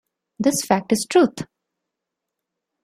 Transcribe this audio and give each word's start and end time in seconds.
This 0.39 0.65
fact 0.65 0.91
is 0.93 1.05
truth! 1.07 1.45